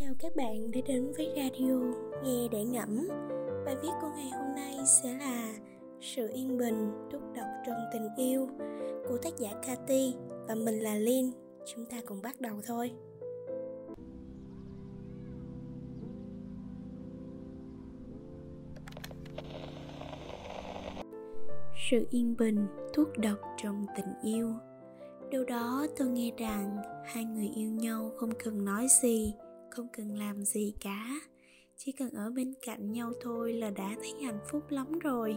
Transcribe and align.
Chào 0.00 0.14
các 0.18 0.36
bạn 0.36 0.70
đã 0.70 0.80
đến 0.86 1.12
với 1.16 1.32
radio 1.36 1.74
Nghe 2.24 2.48
để 2.50 2.64
ngẫm. 2.64 3.08
Bài 3.64 3.76
viết 3.82 3.88
của 4.00 4.08
ngày 4.16 4.30
hôm 4.30 4.54
nay 4.54 4.76
sẽ 5.02 5.12
là 5.18 5.54
Sự 6.00 6.28
yên 6.32 6.58
bình, 6.58 7.08
túc 7.12 7.22
độc 7.36 7.46
trong 7.66 7.76
tình 7.92 8.08
yêu 8.16 8.48
Của 9.08 9.18
tác 9.22 9.38
giả 9.38 9.50
Cathy 9.66 10.14
Và 10.48 10.54
mình 10.54 10.80
là 10.80 10.94
Lin. 10.94 11.30
Chúng 11.66 11.84
ta 11.86 11.96
cùng 12.06 12.22
bắt 12.22 12.40
đầu 12.40 12.54
thôi. 12.66 12.90
Sự 21.90 22.06
yên 22.10 22.34
bình, 22.38 22.66
thuốc 22.94 23.08
độc 23.18 23.38
trong 23.62 23.86
tình 23.96 24.14
yêu. 24.22 24.52
Đâu 25.30 25.44
đó 25.44 25.86
tôi 25.98 26.08
nghe 26.08 26.32
rằng 26.38 26.76
hai 27.04 27.24
người 27.24 27.50
yêu 27.54 27.70
nhau 27.70 28.10
không 28.16 28.30
cần 28.44 28.64
nói 28.64 28.86
gì 29.02 29.34
không 29.70 29.88
cần 29.92 30.18
làm 30.18 30.44
gì 30.44 30.74
cả. 30.80 31.06
Chỉ 31.76 31.92
cần 31.92 32.10
ở 32.10 32.30
bên 32.30 32.54
cạnh 32.66 32.92
nhau 32.92 33.12
thôi 33.20 33.52
là 33.52 33.70
đã 33.70 33.96
thấy 34.00 34.14
hạnh 34.24 34.38
phúc 34.50 34.62
lắm 34.68 34.98
rồi. 34.98 35.36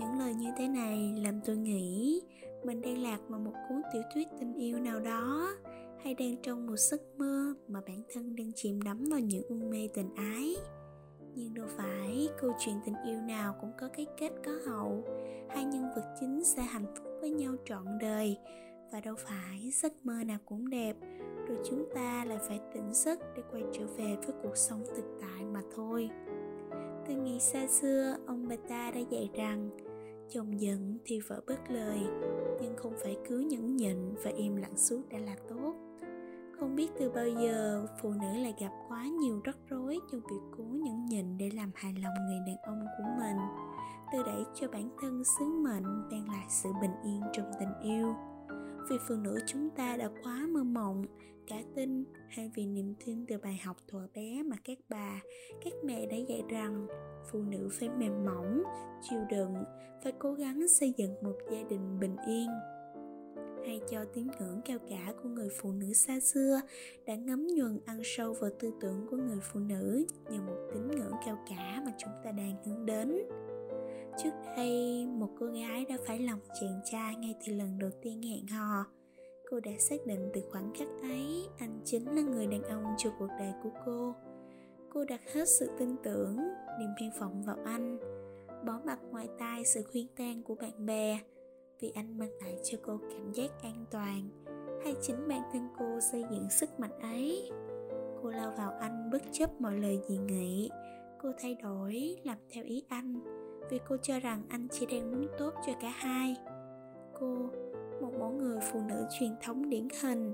Những 0.00 0.18
lời 0.18 0.34
như 0.34 0.50
thế 0.58 0.68
này 0.68 1.14
làm 1.22 1.40
tôi 1.44 1.56
nghĩ 1.56 2.20
mình 2.64 2.80
đang 2.80 3.02
lạc 3.02 3.18
vào 3.28 3.40
một 3.40 3.52
cuốn 3.68 3.82
tiểu 3.92 4.02
thuyết 4.14 4.28
tình 4.40 4.54
yêu 4.54 4.78
nào 4.78 5.00
đó, 5.00 5.56
hay 6.04 6.14
đang 6.14 6.36
trong 6.42 6.66
một 6.66 6.76
giấc 6.76 7.00
mơ 7.18 7.54
mà 7.68 7.80
bản 7.86 8.02
thân 8.14 8.36
đang 8.36 8.52
chìm 8.54 8.82
đắm 8.82 9.04
vào 9.10 9.20
những 9.20 9.42
u 9.48 9.56
mê 9.56 9.88
tình 9.94 10.14
ái. 10.14 10.56
Nhưng 11.34 11.54
đâu 11.54 11.66
phải 11.76 12.28
câu 12.40 12.52
chuyện 12.58 12.74
tình 12.84 12.94
yêu 13.06 13.20
nào 13.20 13.54
cũng 13.60 13.72
có 13.80 13.88
cái 13.88 14.06
kết 14.18 14.30
có 14.44 14.52
hậu, 14.66 15.04
hai 15.48 15.64
nhân 15.64 15.84
vật 15.96 16.14
chính 16.20 16.44
sẽ 16.44 16.62
hạnh 16.62 16.94
phúc 16.96 17.06
với 17.20 17.30
nhau 17.30 17.54
trọn 17.64 17.86
đời, 18.00 18.36
và 18.92 19.00
đâu 19.00 19.14
phải 19.18 19.70
giấc 19.72 20.06
mơ 20.06 20.24
nào 20.26 20.38
cũng 20.44 20.70
đẹp 20.70 20.96
rồi 21.48 21.58
chúng 21.64 21.84
ta 21.94 22.24
lại 22.24 22.38
phải 22.48 22.60
tỉnh 22.74 22.92
giấc 22.92 23.18
để 23.36 23.42
quay 23.52 23.62
trở 23.72 23.86
về 23.86 24.16
với 24.26 24.36
cuộc 24.42 24.56
sống 24.56 24.84
thực 24.96 25.18
tại 25.20 25.44
mà 25.44 25.60
thôi. 25.76 26.10
Từ 27.08 27.14
ngày 27.14 27.40
xa 27.40 27.66
xưa, 27.66 28.16
ông 28.26 28.48
bà 28.48 28.56
ta 28.68 28.90
đã 28.90 29.00
dạy 29.10 29.30
rằng, 29.34 29.70
chồng 30.28 30.60
giận 30.60 30.98
thì 31.04 31.20
vợ 31.20 31.40
bớt 31.46 31.70
lời 31.70 32.00
nhưng 32.60 32.76
không 32.76 32.92
phải 33.02 33.16
cứ 33.28 33.38
nhẫn 33.38 33.76
nhịn 33.76 33.96
và 34.24 34.30
im 34.30 34.56
lặng 34.56 34.76
suốt 34.76 35.02
đã 35.10 35.18
là 35.18 35.36
tốt. 35.48 35.74
Không 36.60 36.76
biết 36.76 36.90
từ 36.98 37.10
bao 37.10 37.28
giờ 37.28 37.86
phụ 38.02 38.10
nữ 38.10 38.42
lại 38.42 38.54
gặp 38.60 38.72
quá 38.88 39.06
nhiều 39.06 39.40
rắc 39.44 39.56
rối 39.70 39.98
trong 40.12 40.20
việc 40.20 40.56
cố 40.58 40.64
nhẫn 40.64 41.06
nhịn 41.06 41.38
để 41.38 41.50
làm 41.54 41.70
hài 41.74 41.92
lòng 41.92 42.14
người 42.26 42.38
đàn 42.46 42.56
ông 42.62 42.86
của 42.98 43.04
mình. 43.18 43.36
Từ 44.12 44.22
đẩy 44.22 44.44
cho 44.54 44.68
bản 44.68 44.88
thân 45.02 45.22
sứ 45.38 45.44
mệnh, 45.44 46.08
mang 46.10 46.28
lại 46.28 46.46
sự 46.48 46.68
bình 46.80 46.94
yên 47.04 47.20
trong 47.32 47.50
tình 47.60 47.80
yêu 47.82 48.14
vì 48.88 48.96
phụ 49.08 49.14
nữ 49.14 49.38
chúng 49.46 49.70
ta 49.70 49.96
đã 49.96 50.10
quá 50.22 50.46
mơ 50.48 50.64
mộng, 50.64 51.04
cả 51.46 51.62
tin 51.74 52.04
hay 52.28 52.50
vì 52.54 52.66
niềm 52.66 52.94
tin 53.06 53.26
từ 53.28 53.38
bài 53.42 53.60
học 53.64 53.76
thuở 53.88 54.08
bé 54.14 54.42
mà 54.42 54.56
các 54.64 54.78
bà, 54.88 55.20
các 55.64 55.72
mẹ 55.84 56.06
đã 56.06 56.16
dạy 56.16 56.42
rằng 56.48 56.86
phụ 57.32 57.42
nữ 57.42 57.68
phải 57.72 57.88
mềm 57.88 58.24
mỏng, 58.24 58.62
chịu 59.02 59.20
đựng, 59.30 59.54
phải 60.02 60.12
cố 60.18 60.32
gắng 60.32 60.68
xây 60.68 60.94
dựng 60.96 61.14
một 61.22 61.36
gia 61.52 61.62
đình 61.62 62.00
bình 62.00 62.16
yên. 62.26 62.48
Hay 63.66 63.80
cho 63.90 64.04
tín 64.04 64.26
ngưỡng 64.40 64.60
cao 64.64 64.78
cả 64.88 65.12
của 65.22 65.28
người 65.28 65.48
phụ 65.60 65.72
nữ 65.72 65.92
xa 65.92 66.20
xưa 66.20 66.60
đã 67.06 67.14
ngấm 67.14 67.46
nhuần 67.46 67.80
ăn 67.84 68.00
sâu 68.04 68.32
vào 68.40 68.50
tư 68.60 68.70
tưởng 68.80 69.06
của 69.10 69.16
người 69.16 69.40
phụ 69.52 69.60
nữ 69.60 70.06
như 70.30 70.40
một 70.40 70.56
tín 70.74 70.88
ngưỡng 70.88 71.12
cao 71.26 71.38
cả 71.48 71.82
mà 71.86 71.92
chúng 71.98 72.12
ta 72.24 72.32
đang 72.32 72.64
hướng 72.64 72.86
đến. 72.86 73.18
Trước 74.18 74.30
đây, 74.56 75.06
một 75.06 75.28
cô 75.40 75.46
gái 75.46 75.84
đã 75.88 75.96
phải 76.06 76.18
lòng 76.18 76.40
chàng 76.60 76.80
trai 76.84 77.16
ngay 77.16 77.34
từ 77.46 77.52
lần 77.52 77.78
đầu 77.78 77.90
tiên 78.02 78.22
hẹn 78.22 78.46
hò. 78.46 78.84
Cô 79.50 79.60
đã 79.60 79.72
xác 79.78 80.06
định 80.06 80.30
từ 80.34 80.42
khoảng 80.50 80.72
khắc 80.74 80.88
ấy, 81.02 81.48
anh 81.58 81.80
chính 81.84 82.06
là 82.16 82.22
người 82.22 82.46
đàn 82.46 82.62
ông 82.62 82.84
cho 82.98 83.10
cuộc 83.18 83.28
đời 83.38 83.52
của 83.62 83.70
cô. 83.86 84.14
Cô 84.92 85.04
đặt 85.04 85.20
hết 85.34 85.48
sự 85.48 85.70
tin 85.78 85.96
tưởng, 86.02 86.36
niềm 86.78 86.90
hy 87.00 87.06
vọng 87.20 87.42
vào 87.46 87.56
anh, 87.64 87.98
bỏ 88.66 88.80
mặt 88.84 88.98
ngoài 89.10 89.28
tai 89.38 89.64
sự 89.64 89.82
khuyên 89.92 90.06
tan 90.16 90.42
của 90.42 90.54
bạn 90.54 90.86
bè, 90.86 91.20
vì 91.80 91.92
anh 91.94 92.18
mang 92.18 92.30
lại 92.40 92.58
cho 92.64 92.78
cô 92.82 92.98
cảm 93.10 93.32
giác 93.32 93.50
an 93.62 93.84
toàn, 93.90 94.28
hay 94.84 94.94
chính 95.02 95.28
bản 95.28 95.42
thân 95.52 95.68
cô 95.78 96.00
xây 96.00 96.24
dựng 96.30 96.50
sức 96.50 96.80
mạnh 96.80 97.00
ấy. 97.00 97.50
Cô 98.22 98.30
lao 98.30 98.54
vào 98.58 98.70
anh 98.80 99.10
bất 99.12 99.22
chấp 99.32 99.60
mọi 99.60 99.78
lời 99.78 100.00
dị 100.08 100.18
nghị, 100.18 100.70
cô 101.22 101.32
thay 101.38 101.54
đổi 101.54 102.16
làm 102.24 102.38
theo 102.50 102.64
ý 102.64 102.84
anh 102.88 103.35
vì 103.70 103.80
cô 103.88 103.96
cho 104.02 104.20
rằng 104.20 104.42
anh 104.48 104.68
chỉ 104.70 104.86
đang 104.86 105.12
muốn 105.12 105.26
tốt 105.38 105.54
cho 105.66 105.72
cả 105.80 105.88
hai. 105.88 106.36
Cô, 107.20 107.50
một 108.00 108.12
mẫu 108.18 108.30
người 108.30 108.58
phụ 108.72 108.80
nữ 108.88 109.06
truyền 109.18 109.30
thống 109.42 109.68
điển 109.68 109.88
hình, 110.02 110.32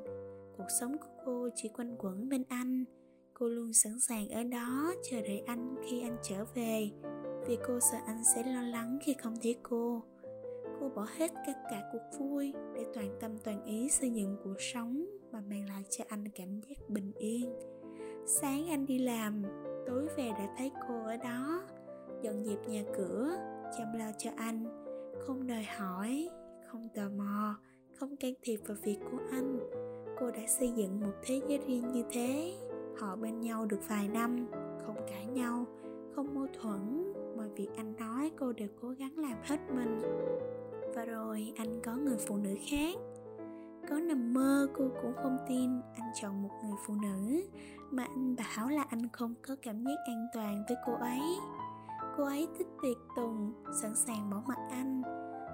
cuộc 0.57 0.67
sống 0.81 0.99
của 0.99 1.23
cô 1.27 1.49
chỉ 1.55 1.69
quanh 1.69 1.97
quẩn 1.99 2.29
bên 2.29 2.45
anh. 2.49 2.85
Cô 3.35 3.49
luôn 3.49 3.73
sẵn 3.73 4.01
sàng 4.01 4.29
ở 4.29 4.43
đó 4.43 4.93
chờ 5.11 5.21
đợi 5.21 5.43
anh 5.47 5.75
khi 5.85 6.03
anh 6.03 6.17
trở 6.23 6.45
về, 6.55 6.91
vì 7.47 7.59
cô 7.67 7.81
sợ 7.81 7.99
anh 8.07 8.25
sẽ 8.35 8.43
lo 8.43 8.63
lắng 8.63 8.99
khi 9.03 9.15
không 9.15 9.35
thấy 9.43 9.57
cô. 9.63 10.03
Cô 10.81 10.89
bỏ 10.89 11.07
hết 11.17 11.33
tất 11.47 11.53
cả 11.71 11.83
cuộc 11.93 12.19
vui 12.19 12.53
để 12.75 12.85
toàn 12.95 13.17
tâm 13.21 13.39
toàn 13.45 13.65
ý 13.65 13.89
xây 13.91 14.11
dựng 14.11 14.37
cuộc 14.45 14.61
sống 14.75 15.07
mà 15.33 15.41
mang 15.41 15.69
lại 15.69 15.85
cho 15.91 16.05
anh 16.09 16.29
cảm 16.29 16.61
giác 16.61 16.89
bình 16.89 17.13
yên. 17.17 17.53
Sáng 18.27 18.69
anh 18.69 18.87
đi 18.87 18.99
làm, 18.99 19.43
tối 19.87 20.09
về 20.17 20.31
đã 20.31 20.55
thấy 20.59 20.71
cô 20.89 21.05
ở 21.05 21.17
đó 21.17 21.63
dọn 22.23 22.45
dẹp 22.45 22.69
nhà 22.69 22.83
cửa, 22.97 23.37
chăm 23.79 23.93
lo 23.99 24.13
cho 24.19 24.31
anh. 24.37 24.65
Không 25.27 25.47
đòi 25.47 25.63
hỏi, 25.63 26.29
không 26.67 26.89
tò 26.95 27.03
mò, 27.17 27.57
không 27.95 28.17
can 28.17 28.33
thiệp 28.43 28.61
vào 28.67 28.77
việc 28.83 28.99
của 29.11 29.19
anh. 29.31 29.59
Cô 30.21 30.31
đã 30.31 30.47
xây 30.47 30.73
dựng 30.73 31.01
một 31.01 31.13
thế 31.23 31.41
giới 31.49 31.59
riêng 31.67 31.93
như 31.93 32.05
thế. 32.13 32.55
Họ 32.99 33.17
bên 33.17 33.41
nhau 33.41 33.67
được 33.67 33.81
vài 33.89 34.09
năm, 34.09 34.47
không 34.87 34.97
cãi 35.11 35.27
nhau, 35.27 35.67
không 36.15 36.35
mâu 36.35 36.47
thuẫn. 36.61 37.13
Mọi 37.37 37.49
việc 37.49 37.69
anh 37.77 37.97
nói 37.97 38.31
cô 38.39 38.53
đều 38.53 38.69
cố 38.81 38.89
gắng 38.89 39.19
làm 39.19 39.39
hết 39.43 39.59
mình. 39.75 39.99
Và 40.95 41.05
rồi 41.05 41.53
anh 41.57 41.81
có 41.85 41.97
người 41.97 42.17
phụ 42.27 42.37
nữ 42.37 42.55
khác. 42.71 42.97
Có 43.89 43.99
nằm 43.99 44.35
mơ 44.35 44.69
cô 44.75 44.89
cũng 45.03 45.13
không 45.23 45.37
tin 45.49 45.71
anh 45.95 46.13
chọn 46.23 46.43
một 46.43 46.51
người 46.63 46.77
phụ 46.87 46.95
nữ, 47.03 47.43
mà 47.91 48.05
anh 48.05 48.37
bảo 48.37 48.69
là 48.69 48.83
anh 48.89 49.09
không 49.13 49.35
có 49.49 49.57
cảm 49.63 49.85
giác 49.85 49.97
an 50.07 50.27
toàn 50.35 50.65
với 50.69 50.77
cô 50.87 50.93
ấy 50.93 51.21
cô 52.17 52.25
ấy 52.25 52.49
thích 52.59 52.67
tiệc 52.83 52.97
tùng, 53.17 53.53
sẵn 53.83 53.97
sàng 53.97 54.31
bỏ 54.31 54.43
mặt 54.47 54.59
anh. 54.71 55.03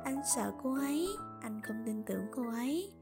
Anh 0.05 0.21
sợ 0.37 0.53
cô 0.63 0.75
ấy, 0.75 1.09
anh 1.41 1.61
không 1.63 1.77
tin 1.87 2.03
tưởng 2.03 2.23
cô 2.33 2.43
ấy. 2.49 2.93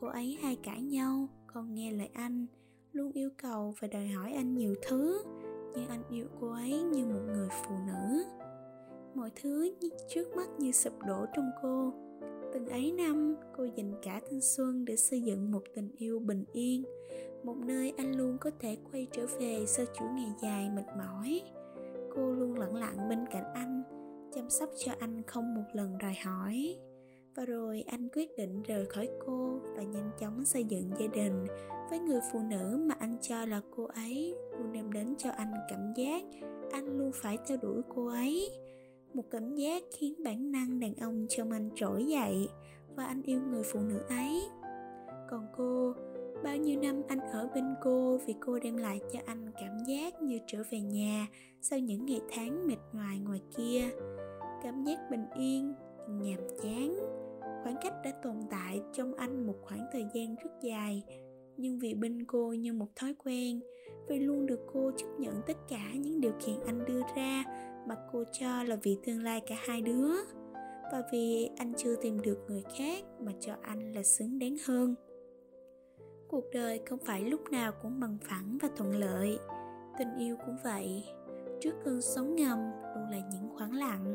Cô 0.00 0.06
ấy 0.06 0.38
hay 0.42 0.56
cãi 0.56 0.82
nhau 0.82 1.28
không 1.46 1.74
nghe 1.74 1.92
lời 1.92 2.10
anh, 2.12 2.46
luôn 2.92 3.12
yêu 3.12 3.30
cầu 3.36 3.74
và 3.80 3.88
đòi 3.88 4.06
hỏi 4.06 4.32
anh 4.32 4.54
nhiều 4.54 4.74
thứ. 4.88 5.22
Nhưng 5.74 5.88
anh 5.88 6.02
yêu 6.10 6.26
cô 6.40 6.50
ấy 6.50 6.82
như 6.82 7.06
một 7.06 7.20
người 7.26 7.48
phụ 7.64 7.74
nữ. 7.86 8.24
Mọi 9.14 9.30
thứ 9.42 9.70
trước 10.08 10.36
mắt 10.36 10.48
như 10.58 10.72
sụp 10.72 10.92
đổ 11.06 11.26
trong 11.36 11.50
cô. 11.62 11.92
Từng 12.52 12.66
ấy 12.66 12.92
năm, 12.92 13.34
cô 13.56 13.64
dành 13.64 13.92
cả 14.02 14.20
thanh 14.30 14.40
xuân 14.40 14.84
để 14.84 14.96
xây 14.96 15.20
dựng 15.20 15.50
một 15.52 15.62
tình 15.74 15.90
yêu 15.96 16.18
bình 16.18 16.44
yên. 16.52 16.84
Một 17.44 17.56
nơi 17.56 17.92
anh 17.96 18.16
luôn 18.16 18.38
có 18.40 18.50
thể 18.60 18.78
quay 18.92 19.06
trở 19.12 19.26
về 19.40 19.64
sau 19.66 19.86
chuỗi 19.98 20.08
ngày 20.14 20.32
dài 20.42 20.70
mệt 20.70 20.86
mỏi 20.98 21.42
cô 22.16 22.32
luôn 22.32 22.58
lặng 22.58 22.74
lặng 22.74 23.08
bên 23.08 23.26
cạnh 23.30 23.44
anh, 23.54 23.82
chăm 24.34 24.50
sóc 24.50 24.70
cho 24.76 24.92
anh 24.98 25.22
không 25.26 25.54
một 25.54 25.64
lần 25.72 25.98
đòi 25.98 26.14
hỏi. 26.24 26.76
Và 27.34 27.44
rồi 27.44 27.84
anh 27.86 28.08
quyết 28.08 28.36
định 28.36 28.62
rời 28.62 28.86
khỏi 28.86 29.08
cô 29.26 29.60
và 29.76 29.82
nhanh 29.82 30.10
chóng 30.18 30.44
xây 30.44 30.64
dựng 30.64 30.90
gia 30.98 31.06
đình 31.06 31.46
với 31.90 31.98
người 31.98 32.20
phụ 32.32 32.40
nữ 32.50 32.84
mà 32.86 32.94
anh 32.98 33.16
cho 33.20 33.44
là 33.44 33.60
cô 33.76 33.84
ấy 33.84 34.34
luôn 34.58 34.72
đem 34.72 34.92
đến 34.92 35.14
cho 35.18 35.30
anh 35.30 35.52
cảm 35.68 35.92
giác 35.96 36.22
anh 36.72 36.98
luôn 36.98 37.10
phải 37.14 37.38
theo 37.48 37.58
đuổi 37.62 37.82
cô 37.94 38.06
ấy. 38.06 38.50
Một 39.14 39.24
cảm 39.30 39.54
giác 39.54 39.82
khiến 39.96 40.14
bản 40.24 40.52
năng 40.52 40.80
đàn 40.80 40.94
ông 40.94 41.26
trong 41.28 41.50
anh 41.50 41.70
trỗi 41.74 42.06
dậy 42.06 42.48
và 42.96 43.04
anh 43.04 43.22
yêu 43.22 43.40
người 43.50 43.62
phụ 43.72 43.80
nữ 43.80 43.98
ấy. 44.08 44.42
Còn 45.30 45.46
cô 45.56 45.94
bao 46.44 46.56
nhiêu 46.56 46.80
năm 46.80 47.02
anh 47.08 47.20
ở 47.20 47.48
bên 47.54 47.64
cô 47.82 48.18
vì 48.26 48.34
cô 48.40 48.58
đem 48.58 48.76
lại 48.76 49.00
cho 49.12 49.20
anh 49.26 49.50
cảm 49.60 49.78
giác 49.88 50.22
như 50.22 50.38
trở 50.46 50.62
về 50.70 50.80
nhà 50.80 51.26
sau 51.60 51.78
những 51.78 52.06
ngày 52.06 52.20
tháng 52.30 52.66
mệt 52.66 52.78
nhoài 52.92 53.18
ngoài 53.18 53.40
kia. 53.56 53.82
Cảm 54.62 54.84
giác 54.84 54.98
bình 55.10 55.24
yên, 55.38 55.74
nhàm 56.08 56.40
chán. 56.62 56.96
Khoảng 57.40 57.76
cách 57.82 57.94
đã 58.04 58.12
tồn 58.22 58.34
tại 58.50 58.80
trong 58.92 59.14
anh 59.14 59.46
một 59.46 59.56
khoảng 59.62 59.86
thời 59.92 60.06
gian 60.14 60.34
rất 60.34 60.50
dài, 60.62 61.02
nhưng 61.56 61.78
vì 61.78 61.94
bên 61.94 62.24
cô 62.26 62.52
như 62.52 62.72
một 62.72 62.96
thói 62.96 63.14
quen, 63.24 63.60
vì 64.08 64.18
luôn 64.18 64.46
được 64.46 64.60
cô 64.72 64.90
chấp 64.96 65.06
nhận 65.18 65.34
tất 65.46 65.56
cả 65.68 65.92
những 65.94 66.20
điều 66.20 66.32
kiện 66.46 66.60
anh 66.66 66.84
đưa 66.84 67.00
ra 67.16 67.44
mà 67.88 67.96
cô 68.12 68.24
cho 68.40 68.62
là 68.62 68.76
vì 68.82 68.98
tương 69.04 69.22
lai 69.22 69.40
cả 69.46 69.56
hai 69.58 69.82
đứa. 69.82 70.12
Và 70.92 71.02
vì 71.12 71.50
anh 71.56 71.72
chưa 71.76 71.96
tìm 72.02 72.20
được 72.20 72.38
người 72.48 72.62
khác 72.78 73.04
mà 73.20 73.32
cho 73.40 73.52
anh 73.62 73.92
là 73.92 74.02
xứng 74.02 74.38
đáng 74.38 74.56
hơn 74.66 74.94
cuộc 76.28 76.44
đời 76.52 76.80
không 76.86 76.98
phải 76.98 77.24
lúc 77.24 77.40
nào 77.50 77.72
cũng 77.82 78.00
bằng 78.00 78.18
phẳng 78.22 78.58
và 78.62 78.68
thuận 78.76 78.96
lợi. 78.96 79.38
Tình 79.98 80.16
yêu 80.18 80.36
cũng 80.46 80.56
vậy. 80.64 81.04
Trước 81.60 81.72
cơn 81.84 82.02
sóng 82.02 82.36
ngầm 82.36 82.58
luôn 82.94 83.08
là 83.10 83.18
những 83.32 83.50
khoảng 83.56 83.74
lặng. 83.74 84.14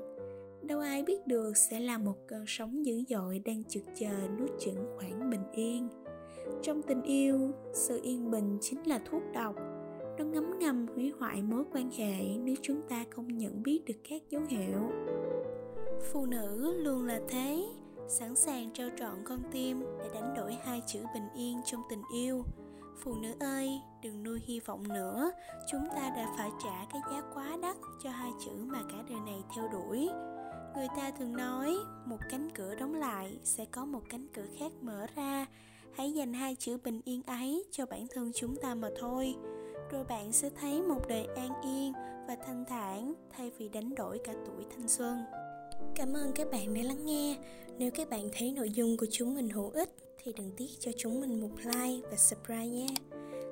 Đâu 0.62 0.80
ai 0.80 1.04
biết 1.04 1.28
được 1.28 1.58
sẽ 1.58 1.80
là 1.80 1.98
một 1.98 2.16
cơn 2.28 2.44
sóng 2.48 2.86
dữ 2.86 3.04
dội 3.10 3.40
đang 3.40 3.64
trực 3.64 3.84
chờ 3.96 4.28
nuốt 4.40 4.50
chửng 4.60 4.98
khoảng 4.98 5.30
bình 5.30 5.44
yên. 5.54 5.90
Trong 6.62 6.82
tình 6.82 7.02
yêu, 7.02 7.52
sự 7.74 8.00
yên 8.04 8.32
bình 8.32 8.58
chính 8.62 8.88
là 8.88 9.00
thuốc 9.10 9.22
độc. 9.34 9.56
Nó 10.18 10.26
ngấm 10.26 10.60
ngầm 10.60 10.88
hủy 10.96 11.14
hoại 11.20 11.42
mối 11.42 11.64
quan 11.74 11.92
hệ 11.92 12.38
nếu 12.44 12.56
chúng 12.62 12.82
ta 12.90 13.06
không 13.10 13.38
nhận 13.38 13.64
biết 13.64 13.86
được 13.86 13.98
các 14.10 14.22
dấu 14.30 14.42
hiệu. 14.50 14.92
Phụ 16.12 16.26
nữ 16.26 16.78
luôn 16.78 17.06
là 17.06 17.22
thế 17.30 17.64
sẵn 18.12 18.36
sàng 18.36 18.70
trao 18.74 18.90
trọn 19.00 19.24
con 19.24 19.40
tim 19.52 19.84
để 20.00 20.10
đánh 20.14 20.34
đổi 20.38 20.58
hai 20.64 20.82
chữ 20.88 21.00
bình 21.14 21.30
yên 21.36 21.62
trong 21.66 21.82
tình 21.90 22.02
yêu. 22.14 22.44
Phụ 23.04 23.14
nữ 23.14 23.34
ơi, 23.40 23.82
đừng 24.04 24.24
nuôi 24.24 24.42
hy 24.46 24.60
vọng 24.60 24.88
nữa. 24.88 25.32
Chúng 25.72 25.86
ta 25.96 26.10
đã 26.16 26.34
phải 26.38 26.50
trả 26.64 26.86
cái 26.94 27.02
giá 27.12 27.22
quá 27.34 27.58
đắt 27.62 27.76
cho 28.04 28.10
hai 28.10 28.32
chữ 28.46 28.52
mà 28.52 28.80
cả 28.92 28.98
đời 29.10 29.20
này 29.26 29.44
theo 29.56 29.68
đuổi. 29.68 30.10
Người 30.76 30.88
ta 30.98 31.12
thường 31.20 31.34
nói, 31.34 31.76
một 32.06 32.18
cánh 32.30 32.50
cửa 32.50 32.76
đóng 32.76 32.96
lại 32.96 33.38
sẽ 33.44 33.66
có 33.66 33.86
một 33.86 34.02
cánh 34.10 34.28
cửa 34.34 34.46
khác 34.60 34.72
mở 34.82 35.08
ra. 35.16 35.46
Hãy 35.96 36.14
dành 36.14 36.34
hai 36.34 36.56
chữ 36.56 36.78
bình 36.84 37.02
yên 37.06 37.24
ấy 37.24 37.66
cho 37.72 37.86
bản 37.86 38.08
thân 38.14 38.32
chúng 38.36 38.56
ta 38.56 38.76
mà 38.76 38.90
thôi. 39.00 39.36
Rồi 39.92 40.04
bạn 40.04 40.32
sẽ 40.32 40.50
thấy 40.50 40.82
một 40.82 41.08
đời 41.08 41.28
an 41.36 41.52
yên 41.64 41.94
và 42.28 42.38
thanh 42.46 42.66
thản 42.66 43.14
thay 43.38 43.52
vì 43.58 43.70
đánh 43.70 43.96
đổi 43.96 44.20
cả 44.24 44.34
tuổi 44.46 44.66
thanh 44.70 44.88
xuân 44.88 45.24
cảm 45.96 46.14
ơn 46.14 46.32
các 46.36 46.52
bạn 46.52 46.74
đã 46.74 46.82
lắng 46.82 47.06
nghe. 47.06 47.38
Nếu 47.78 47.92
các 47.92 48.10
bạn 48.10 48.30
thấy 48.38 48.52
nội 48.52 48.70
dung 48.70 48.98
của 48.98 49.06
chúng 49.12 49.36
mình 49.36 49.50
hữu 49.50 49.70
ích, 49.70 49.90
thì 50.24 50.34
đừng 50.38 50.52
tiếc 50.58 50.70
cho 50.80 50.92
chúng 50.98 51.22
mình 51.22 51.42
một 51.42 51.52
like 51.66 52.08
và 52.12 52.18
subscribe 52.18 52.68
nhé. 52.68 52.88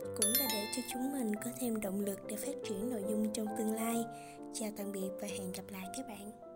Cũng 0.01 0.31
là 0.39 0.47
để 0.53 0.65
cho 0.75 0.81
chúng 0.93 1.11
mình 1.11 1.35
có 1.35 1.51
thêm 1.59 1.81
động 1.81 1.99
lực 1.99 2.19
để 2.27 2.35
phát 2.35 2.55
triển 2.67 2.89
nội 2.89 3.03
dung 3.09 3.33
trong 3.33 3.47
tương 3.57 3.73
lai. 3.73 3.95
Chào 4.53 4.69
tạm 4.77 4.91
biệt 4.91 5.09
và 5.21 5.27
hẹn 5.27 5.51
gặp 5.51 5.63
lại 5.71 5.85
các 5.97 6.07
bạn. 6.07 6.48